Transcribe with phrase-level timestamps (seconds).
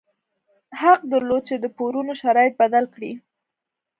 [0.79, 3.11] حق درلود چې د پورونو شرایط بدل کړي.